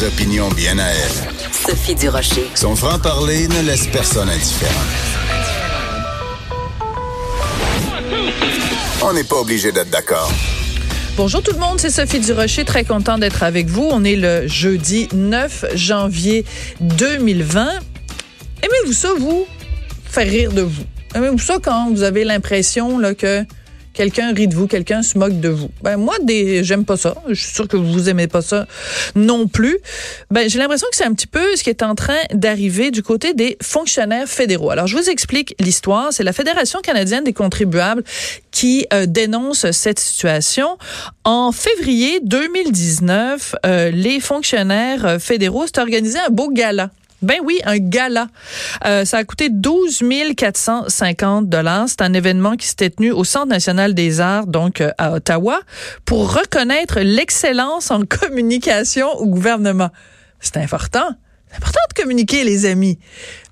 Des 0.00 0.06
opinions 0.06 0.48
bien 0.50 0.78
à 0.78 0.86
elle. 0.86 1.52
Sophie 1.52 1.94
Durocher. 1.94 2.46
Son 2.54 2.74
franc-parler 2.74 3.48
ne 3.48 3.60
laisse 3.60 3.86
personne 3.86 4.30
indifférent. 4.30 4.72
On 9.02 9.12
n'est 9.12 9.24
pas 9.24 9.36
obligé 9.36 9.72
d'être 9.72 9.90
d'accord. 9.90 10.32
Bonjour 11.18 11.42
tout 11.42 11.52
le 11.52 11.58
monde, 11.58 11.78
c'est 11.78 11.90
Sophie 11.90 12.20
Durocher, 12.20 12.64
très 12.64 12.84
content 12.84 13.18
d'être 13.18 13.42
avec 13.42 13.66
vous. 13.66 13.86
On 13.90 14.02
est 14.04 14.16
le 14.16 14.46
jeudi 14.48 15.08
9 15.12 15.66
janvier 15.74 16.46
2020. 16.80 17.68
Aimez-vous 18.62 18.94
ça, 18.94 19.10
vous? 19.18 19.46
Faire 20.06 20.26
rire 20.26 20.52
de 20.52 20.62
vous. 20.62 20.84
Aimez-vous 21.14 21.38
ça 21.38 21.58
quand 21.62 21.90
vous 21.90 22.04
avez 22.04 22.24
l'impression 22.24 22.98
là, 22.98 23.14
que 23.14 23.44
quelqu'un 23.92 24.32
rit 24.32 24.48
de 24.48 24.54
vous, 24.54 24.66
quelqu'un 24.66 25.02
se 25.02 25.18
moque 25.18 25.40
de 25.40 25.48
vous. 25.48 25.70
Ben 25.82 25.96
moi, 25.96 26.14
j'aime 26.62 26.84
pas 26.84 26.96
ça. 26.96 27.14
Je 27.28 27.34
suis 27.34 27.54
sûre 27.54 27.68
que 27.68 27.76
vous 27.76 28.08
aimez 28.08 28.28
pas 28.28 28.42
ça 28.42 28.66
non 29.14 29.48
plus. 29.48 29.78
Ben 30.30 30.48
j'ai 30.48 30.58
l'impression 30.58 30.86
que 30.90 30.96
c'est 30.96 31.04
un 31.04 31.14
petit 31.14 31.26
peu 31.26 31.56
ce 31.56 31.62
qui 31.62 31.70
est 31.70 31.82
en 31.82 31.94
train 31.94 32.18
d'arriver 32.32 32.90
du 32.90 33.02
côté 33.02 33.34
des 33.34 33.56
fonctionnaires 33.62 34.28
fédéraux. 34.28 34.70
Alors 34.70 34.86
je 34.86 34.96
vous 34.96 35.10
explique 35.10 35.54
l'histoire. 35.60 36.12
C'est 36.12 36.24
la 36.24 36.32
Fédération 36.32 36.80
canadienne 36.80 37.24
des 37.24 37.32
contribuables 37.32 38.04
qui 38.50 38.86
euh, 38.92 39.06
dénonce 39.06 39.70
cette 39.70 39.98
situation. 39.98 40.78
En 41.24 41.52
février 41.52 42.20
2019, 42.22 43.54
euh, 43.66 43.90
les 43.90 44.20
fonctionnaires 44.20 45.20
fédéraux 45.20 45.66
s'est 45.66 45.80
organisé 45.80 46.18
un 46.18 46.30
beau 46.30 46.50
gala 46.50 46.90
ben 47.22 47.36
oui, 47.44 47.60
un 47.64 47.78
gala. 47.78 48.28
Euh, 48.86 49.04
ça 49.04 49.18
a 49.18 49.24
coûté 49.24 49.48
12 49.50 50.02
450 50.36 51.48
dollars. 51.48 51.88
C'est 51.88 52.02
un 52.02 52.14
événement 52.14 52.56
qui 52.56 52.66
s'était 52.66 52.90
tenu 52.90 53.12
au 53.12 53.24
Centre 53.24 53.48
national 53.48 53.94
des 53.94 54.20
arts, 54.20 54.46
donc 54.46 54.80
euh, 54.80 54.90
à 54.98 55.12
Ottawa, 55.12 55.60
pour 56.04 56.34
reconnaître 56.34 57.00
l'excellence 57.00 57.90
en 57.90 58.02
communication 58.08 59.08
au 59.18 59.26
gouvernement. 59.26 59.90
C'est 60.40 60.56
important. 60.56 61.08
C'est 61.50 61.56
important 61.56 61.80
de 61.94 62.00
communiquer, 62.00 62.44
les 62.44 62.64
amis. 62.64 62.98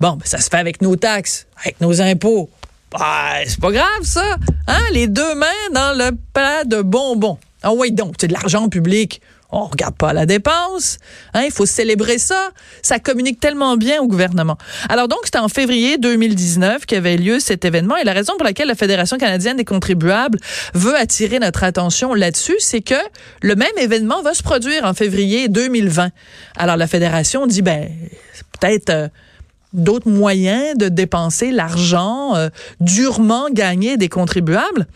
Bon, 0.00 0.12
ben, 0.12 0.24
ça 0.24 0.38
se 0.38 0.48
fait 0.48 0.56
avec 0.56 0.80
nos 0.80 0.96
taxes, 0.96 1.46
avec 1.60 1.80
nos 1.80 2.00
impôts. 2.00 2.48
Ben, 2.92 3.44
c'est 3.46 3.60
pas 3.60 3.72
grave, 3.72 4.02
ça. 4.02 4.36
Hein? 4.66 4.80
Les 4.92 5.08
deux 5.08 5.34
mains 5.34 5.46
dans 5.74 5.98
le 5.98 6.12
plat 6.32 6.64
de 6.64 6.80
bonbons. 6.80 7.38
Ah 7.62 7.72
oui, 7.72 7.92
donc, 7.92 8.14
c'est 8.18 8.28
de 8.28 8.32
l'argent 8.32 8.68
public 8.68 9.20
on 9.50 9.64
regarde 9.64 9.96
pas 9.96 10.12
la 10.12 10.26
dépense. 10.26 10.98
Hein, 11.34 11.42
il 11.44 11.50
faut 11.50 11.66
célébrer 11.66 12.18
ça. 12.18 12.50
Ça 12.82 12.98
communique 12.98 13.40
tellement 13.40 13.76
bien 13.76 14.00
au 14.00 14.06
gouvernement. 14.06 14.58
Alors 14.88 15.08
donc, 15.08 15.20
c'était 15.24 15.38
en 15.38 15.48
février 15.48 15.96
2019 15.96 16.84
qu'avait 16.86 17.16
lieu 17.16 17.40
cet 17.40 17.64
événement. 17.64 17.96
Et 17.96 18.04
la 18.04 18.12
raison 18.12 18.34
pour 18.36 18.44
laquelle 18.44 18.68
la 18.68 18.74
Fédération 18.74 19.16
canadienne 19.16 19.56
des 19.56 19.64
contribuables 19.64 20.38
veut 20.74 20.96
attirer 20.96 21.38
notre 21.38 21.64
attention 21.64 22.14
là-dessus, 22.14 22.56
c'est 22.58 22.82
que 22.82 22.94
le 23.42 23.54
même 23.54 23.76
événement 23.78 24.22
va 24.22 24.34
se 24.34 24.42
produire 24.42 24.84
en 24.84 24.94
février 24.94 25.48
2020. 25.48 26.10
Alors 26.56 26.76
la 26.76 26.86
Fédération 26.86 27.46
dit, 27.46 27.62
ben, 27.62 27.88
peut-être... 28.60 28.90
Euh, 28.90 29.08
d'autres 29.72 30.08
moyens 30.08 30.76
de 30.76 30.88
dépenser 30.88 31.50
l'argent 31.50 32.34
euh, 32.36 32.48
durement 32.80 33.48
gagné 33.50 33.96
des 33.96 34.08
contribuables. 34.08 34.86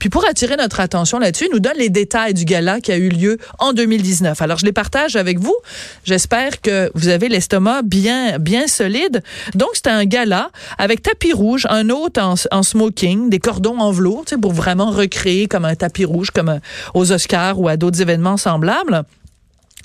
Puis 0.00 0.08
pour 0.08 0.26
attirer 0.26 0.56
notre 0.56 0.80
attention 0.80 1.18
là-dessus, 1.18 1.48
nous 1.52 1.60
donne 1.60 1.78
les 1.78 1.88
détails 1.88 2.34
du 2.34 2.44
gala 2.44 2.80
qui 2.80 2.92
a 2.92 2.96
eu 2.96 3.08
lieu 3.08 3.38
en 3.58 3.72
2019. 3.72 4.40
Alors 4.42 4.58
je 4.58 4.66
les 4.66 4.72
partage 4.72 5.16
avec 5.16 5.38
vous. 5.38 5.56
J'espère 6.04 6.60
que 6.60 6.90
vous 6.94 7.08
avez 7.08 7.28
l'estomac 7.28 7.82
bien 7.82 8.38
bien 8.38 8.66
solide. 8.66 9.22
Donc 9.54 9.70
c'était 9.74 9.90
un 9.90 10.04
gala 10.04 10.50
avec 10.78 11.02
tapis 11.02 11.32
rouge, 11.32 11.66
un 11.70 11.88
hôte 11.90 12.18
en, 12.18 12.62
smoking, 12.62 13.30
des 13.30 13.38
cordons 13.38 13.78
en 13.78 13.90
velours, 13.92 14.24
pour 14.42 14.52
vraiment 14.52 14.90
recréer 14.90 15.46
comme 15.46 15.64
un 15.64 15.74
tapis 15.74 16.04
rouge 16.04 16.30
comme 16.30 16.48
euh, 16.48 16.58
aux 16.94 17.12
Oscars 17.12 17.60
ou 17.60 17.68
à 17.68 17.76
d'autres 17.76 18.00
événements 18.02 18.36
semblables 18.36 19.04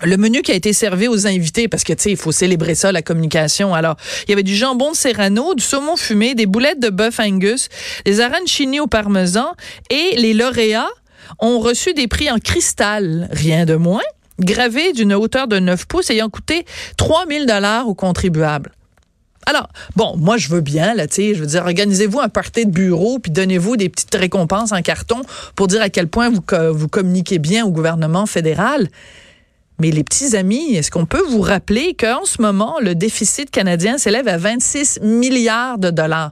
le 0.03 0.17
menu 0.17 0.41
qui 0.41 0.51
a 0.51 0.55
été 0.55 0.73
servi 0.73 1.07
aux 1.07 1.27
invités, 1.27 1.67
parce 1.67 1.83
que, 1.83 1.93
tu 1.93 2.03
sais, 2.03 2.11
il 2.11 2.17
faut 2.17 2.31
célébrer 2.31 2.75
ça, 2.75 2.91
la 2.91 3.01
communication. 3.01 3.73
Alors, 3.73 3.95
il 4.27 4.29
y 4.29 4.33
avait 4.33 4.43
du 4.43 4.55
jambon 4.55 4.91
de 4.91 4.95
serrano, 4.95 5.53
du 5.55 5.63
saumon 5.63 5.95
fumé, 5.95 6.35
des 6.35 6.45
boulettes 6.45 6.79
de 6.79 6.89
bœuf 6.89 7.19
angus, 7.19 7.69
des 8.05 8.21
arancini 8.21 8.79
au 8.79 8.87
parmesan 8.87 9.53
et 9.89 10.15
les 10.17 10.33
lauréats 10.33 10.89
ont 11.39 11.59
reçu 11.59 11.93
des 11.93 12.07
prix 12.07 12.29
en 12.29 12.37
cristal, 12.37 13.27
rien 13.31 13.65
de 13.65 13.75
moins, 13.75 14.01
gravés 14.39 14.93
d'une 14.93 15.13
hauteur 15.13 15.47
de 15.47 15.59
9 15.59 15.85
pouces 15.85 16.09
ayant 16.09 16.29
coûté 16.29 16.65
3000 16.97 17.45
dollars 17.45 17.87
aux 17.87 17.95
contribuables. 17.95 18.71
Alors, 19.45 19.67
bon, 19.95 20.15
moi, 20.17 20.37
je 20.37 20.47
veux 20.47 20.61
bien, 20.61 20.93
là, 20.93 21.05
tu 21.07 21.15
sais, 21.15 21.35
je 21.35 21.41
veux 21.41 21.47
dire, 21.47 21.63
organisez-vous 21.63 22.19
un 22.19 22.29
party 22.29 22.65
de 22.65 22.71
bureau, 22.71 23.19
puis 23.19 23.31
donnez-vous 23.31 23.75
des 23.75 23.89
petites 23.89 24.15
récompenses 24.15 24.71
en 24.71 24.81
carton 24.81 25.21
pour 25.55 25.67
dire 25.67 25.81
à 25.81 25.89
quel 25.89 26.07
point 26.07 26.29
vous, 26.29 26.41
vous 26.73 26.87
communiquez 26.87 27.39
bien 27.39 27.65
au 27.65 27.71
gouvernement 27.71 28.25
fédéral. 28.25 28.87
Mais 29.83 29.91
les 29.91 30.05
petits 30.05 30.37
amis, 30.37 30.75
est-ce 30.75 30.89
qu'on 30.89 31.05
peut 31.05 31.25
vous 31.27 31.41
rappeler 31.41 31.93
qu'en 31.93 32.23
ce 32.23 32.41
moment, 32.41 32.77
le 32.79 32.95
déficit 32.95 33.51
canadien 33.51 33.97
s'élève 33.97 34.29
à 34.29 34.37
26 34.37 35.01
milliards 35.01 35.77
de 35.77 35.89
dollars? 35.89 36.31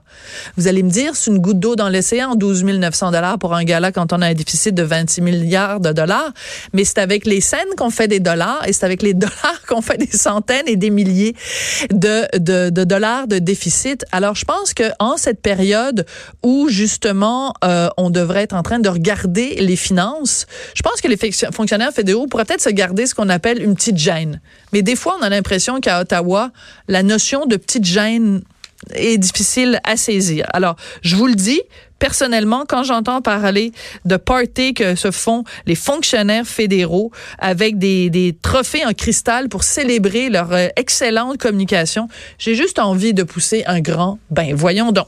Vous 0.56 0.68
allez 0.68 0.82
me 0.82 0.88
dire, 0.88 1.14
c'est 1.14 1.30
une 1.30 1.36
goutte 1.36 1.60
d'eau 1.60 1.76
dans 1.76 1.90
l'océan, 1.90 2.34
12 2.34 2.64
900 2.64 3.10
dollars 3.10 3.38
pour 3.38 3.52
un 3.52 3.64
gala 3.64 3.92
quand 3.92 4.14
on 4.14 4.22
a 4.22 4.28
un 4.28 4.32
déficit 4.32 4.74
de 4.74 4.82
26 4.82 5.20
milliards 5.20 5.80
de 5.80 5.92
dollars. 5.92 6.32
Mais 6.72 6.84
c'est 6.84 6.96
avec 6.96 7.26
les 7.26 7.42
scènes 7.42 7.68
qu'on 7.76 7.90
fait 7.90 8.08
des 8.08 8.20
dollars 8.20 8.66
et 8.66 8.72
c'est 8.72 8.86
avec 8.86 9.02
les 9.02 9.12
dollars 9.22 9.60
qu'on 9.68 9.82
fait 9.82 9.98
des 9.98 10.16
centaines 10.16 10.66
et 10.66 10.76
des 10.76 10.88
milliers 10.88 11.36
de, 11.90 12.26
de, 12.38 12.84
dollars 12.84 13.28
de 13.28 13.38
déficit. 13.38 14.06
Alors, 14.12 14.34
je 14.34 14.46
pense 14.46 14.72
que 14.72 14.84
en 14.98 15.18
cette 15.18 15.42
période 15.42 16.06
où, 16.42 16.70
justement, 16.70 17.52
euh, 17.64 17.90
on 17.98 18.08
devrait 18.08 18.44
être 18.44 18.54
en 18.54 18.62
train 18.62 18.78
de 18.78 18.88
regarder 18.88 19.56
les 19.56 19.76
finances, 19.76 20.46
je 20.74 20.80
pense 20.80 21.02
que 21.02 21.08
les 21.08 21.18
fonctionnaires 21.52 21.92
fédéraux 21.92 22.26
pourraient 22.28 22.46
peut-être 22.46 22.62
se 22.62 22.70
garder 22.70 23.04
ce 23.04 23.14
qu'on 23.14 23.28
appelle 23.28 23.41
une 23.50 23.74
petite. 23.74 23.98
Mais 24.72 24.82
des 24.82 24.96
fois, 24.96 25.16
on 25.20 25.22
a 25.22 25.28
l'impression 25.28 25.80
qu'à 25.80 26.00
Ottawa, 26.00 26.50
la 26.88 27.02
notion 27.02 27.46
de 27.46 27.56
petite 27.56 27.84
gêne 27.84 28.42
est 28.94 29.18
difficile 29.18 29.80
à 29.84 29.96
saisir. 29.96 30.46
Alors, 30.52 30.76
je 31.02 31.14
vous 31.14 31.26
le 31.26 31.34
dis, 31.34 31.60
personnellement, 31.98 32.64
quand 32.68 32.82
j'entends 32.82 33.22
parler 33.22 33.72
de 34.04 34.16
parties 34.16 34.74
que 34.74 34.96
se 34.96 35.10
font 35.10 35.44
les 35.66 35.76
fonctionnaires 35.76 36.46
fédéraux 36.46 37.12
avec 37.38 37.78
des, 37.78 38.10
des 38.10 38.36
trophées 38.42 38.84
en 38.84 38.92
cristal 38.92 39.48
pour 39.48 39.62
célébrer 39.62 40.30
leur 40.30 40.52
euh, 40.52 40.68
excellente 40.76 41.38
communication, 41.38 42.08
j'ai 42.38 42.56
juste 42.56 42.80
envie 42.80 43.14
de 43.14 43.22
pousser 43.22 43.62
un 43.66 43.80
grand 43.80 44.18
ben 44.30 44.52
voyons 44.54 44.90
donc. 44.90 45.06